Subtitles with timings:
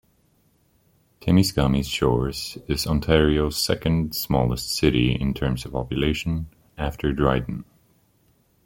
[1.21, 7.65] Temiskaming Shores is Ontario's second-smallest city, in terms of population, after Dryden.